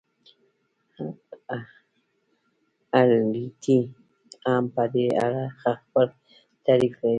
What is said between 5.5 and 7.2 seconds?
خپل تعریف لري.